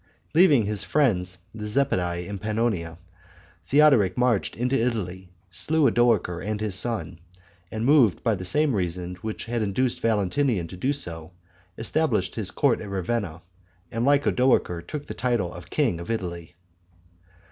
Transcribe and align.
Leaving 0.33 0.65
his 0.65 0.83
friends 0.83 1.37
the 1.53 1.67
Zepidi 1.67 2.23
in 2.27 2.39
Pannonia, 2.39 2.97
Theodoric 3.67 4.17
marched 4.17 4.55
into 4.57 4.75
Italy, 4.75 5.29
slew 5.51 5.85
Odoacer 5.87 6.39
and 6.43 6.59
his 6.59 6.73
son, 6.73 7.19
and, 7.71 7.85
moved 7.85 8.23
by 8.23 8.33
the 8.33 8.43
same 8.43 8.73
reasons 8.73 9.21
which 9.21 9.45
had 9.45 9.61
induced 9.61 10.01
Valentinian 10.01 10.67
to 10.69 10.75
do 10.75 10.91
so, 10.91 11.33
established 11.77 12.33
his 12.33 12.49
court 12.49 12.81
at 12.81 12.89
Ravenna, 12.89 13.43
and 13.91 14.03
like 14.03 14.25
Odoacer 14.25 14.81
took 14.81 15.05
the 15.05 15.13
title 15.13 15.53
of 15.53 15.69
king 15.69 15.99
of 15.99 16.09
Italy. 16.09 16.55